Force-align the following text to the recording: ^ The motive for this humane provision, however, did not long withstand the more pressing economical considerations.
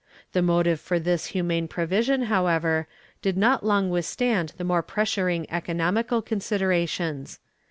^ 0.01 0.03
The 0.33 0.41
motive 0.41 0.79
for 0.79 0.97
this 0.97 1.27
humane 1.27 1.67
provision, 1.67 2.23
however, 2.23 2.87
did 3.21 3.37
not 3.37 3.63
long 3.63 3.91
withstand 3.91 4.53
the 4.57 4.63
more 4.63 4.81
pressing 4.81 5.47
economical 5.51 6.23
considerations. 6.23 7.37